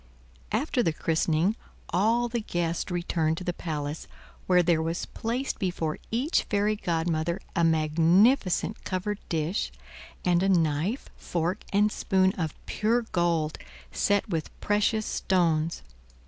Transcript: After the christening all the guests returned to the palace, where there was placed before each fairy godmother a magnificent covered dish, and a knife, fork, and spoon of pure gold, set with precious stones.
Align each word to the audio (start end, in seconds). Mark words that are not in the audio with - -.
After 0.51 0.81
the 0.81 0.93
christening 0.93 1.55
all 1.89 2.27
the 2.27 2.39
guests 2.39 2.89
returned 2.89 3.37
to 3.37 3.43
the 3.43 3.53
palace, 3.53 4.07
where 4.47 4.63
there 4.63 4.81
was 4.81 5.05
placed 5.05 5.59
before 5.59 5.99
each 6.09 6.41
fairy 6.45 6.75
godmother 6.75 7.39
a 7.55 7.63
magnificent 7.63 8.83
covered 8.83 9.19
dish, 9.29 9.71
and 10.25 10.41
a 10.41 10.49
knife, 10.49 11.07
fork, 11.17 11.63
and 11.71 11.91
spoon 11.91 12.33
of 12.35 12.55
pure 12.65 13.03
gold, 13.11 13.59
set 13.91 14.27
with 14.27 14.49
precious 14.59 15.05
stones. 15.05 15.83